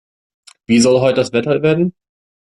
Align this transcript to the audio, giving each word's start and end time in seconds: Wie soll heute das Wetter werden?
Wie 0.65 0.79
soll 0.79 0.99
heute 0.99 1.17
das 1.21 1.31
Wetter 1.31 1.61
werden? 1.61 1.93